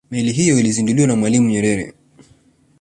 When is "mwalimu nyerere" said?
1.15-1.93